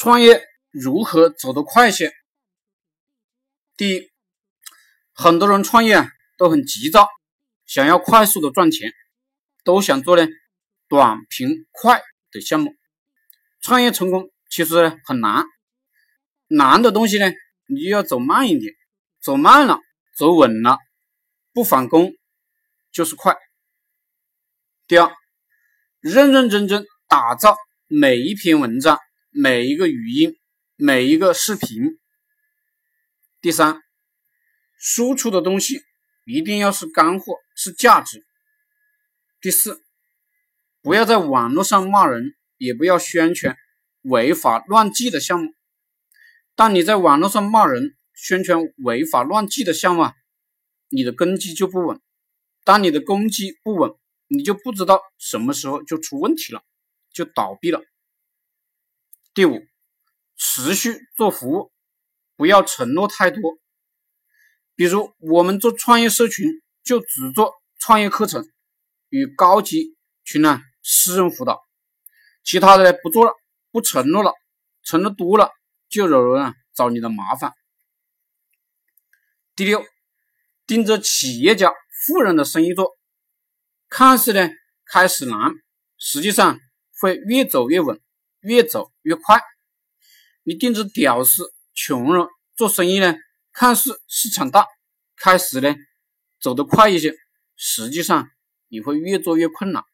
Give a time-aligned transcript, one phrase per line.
[0.00, 2.10] 创业如何走得快些？
[3.76, 4.10] 第一，
[5.12, 7.06] 很多人创业啊都很急躁，
[7.66, 8.94] 想要快速的赚钱，
[9.62, 10.26] 都想做呢
[10.88, 12.00] 短平快
[12.32, 12.74] 的项目。
[13.60, 15.44] 创业成功其实很难，
[16.46, 17.30] 难的东西呢
[17.66, 18.72] 你就要走慢一点，
[19.20, 19.80] 走慢了，
[20.16, 20.78] 走稳了，
[21.52, 22.14] 不返工
[22.90, 23.36] 就是快。
[24.88, 25.12] 第二，
[26.00, 27.54] 认认真真打造
[27.86, 28.98] 每一篇文章。
[29.32, 30.36] 每一个语音，
[30.74, 32.00] 每一个视频。
[33.40, 33.80] 第三，
[34.76, 35.82] 输出的东西
[36.26, 38.26] 一定要是干货，是价值。
[39.40, 39.84] 第四，
[40.82, 43.56] 不要在网络上骂人，也不要宣传
[44.02, 45.54] 违法乱纪的项目。
[46.56, 50.10] 当你在网络上骂人、宣传违法乱纪的项目，
[50.88, 52.00] 你的根基就不稳。
[52.64, 53.92] 当你的根基不稳，
[54.26, 56.64] 你就不知道什么时候就出问题了，
[57.12, 57.80] 就倒闭了。
[59.32, 59.60] 第五，
[60.36, 61.72] 持续做服务，
[62.36, 63.40] 不要承诺太多。
[64.74, 66.48] 比如我们做创业社群，
[66.82, 68.44] 就只做创业课程
[69.08, 71.62] 与高级群呢私人辅导，
[72.42, 73.32] 其他的呢不做了，
[73.70, 74.32] 不承诺了，
[74.82, 75.52] 承诺多了
[75.88, 77.52] 就有人啊找你的麻烦。
[79.54, 79.84] 第六，
[80.66, 81.72] 盯着企业家
[82.04, 82.98] 富人的生意做，
[83.88, 84.50] 看似呢
[84.86, 85.52] 开始难，
[85.98, 86.58] 实际上
[87.00, 88.00] 会越走越稳。
[88.40, 89.42] 越走越快，
[90.42, 93.14] 你盯着屌丝穷人做生意呢，
[93.52, 94.66] 看似市场大，
[95.16, 95.74] 开始呢
[96.40, 97.14] 走得快一些，
[97.56, 98.30] 实际上
[98.68, 99.84] 你会越做越困难。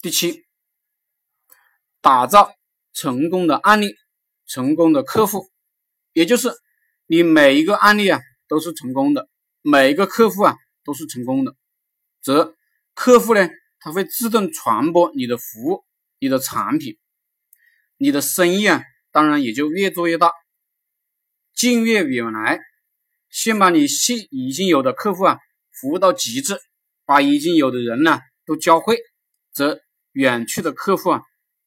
[0.00, 0.44] 第七，
[2.00, 2.54] 打造
[2.92, 3.94] 成功的案例，
[4.46, 5.50] 成功的客户，
[6.12, 6.52] 也就是
[7.06, 9.28] 你每一个案例啊都是成功的，
[9.62, 11.56] 每一个客户啊都是成功的，
[12.20, 12.54] 则
[12.94, 15.84] 客户呢他会自动传播你的服务。
[16.22, 16.98] 你的产品，
[17.96, 20.30] 你的生意啊，当然也就越做越大。
[21.52, 22.60] 近悦远来，
[23.28, 25.38] 先把你现已经有的客户啊
[25.72, 26.60] 服务到极致，
[27.04, 28.98] 把已经有的人呢都教会，
[29.50, 29.80] 则
[30.12, 31.22] 远去的客户啊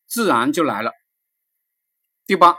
[0.08, 0.94] 自然就来了。
[2.26, 2.56] 第八，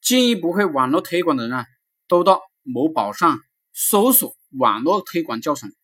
[0.00, 1.66] 建议不会网络推广的人啊，
[2.06, 3.40] 都到某宝上
[3.72, 5.74] 搜索网络推广教程，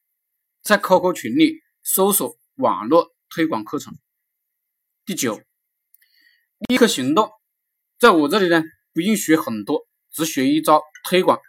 [0.63, 3.93] 在 QQ 群里搜索网络推广课程。
[5.11, 5.41] 第九，
[6.69, 7.33] 立刻行动。
[7.99, 8.63] 在我这里呢，
[8.95, 11.41] 不用学很多，只学一招推广，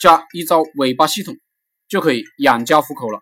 [0.00, 1.36] 加一招尾巴系统，
[1.88, 3.20] 就可以养家糊口了。